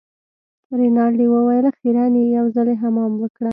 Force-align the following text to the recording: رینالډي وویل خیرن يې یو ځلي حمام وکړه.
رینالډي 0.79 1.25
وویل 1.29 1.65
خیرن 1.79 2.13
يې 2.19 2.25
یو 2.37 2.45
ځلي 2.55 2.75
حمام 2.81 3.11
وکړه. 3.17 3.49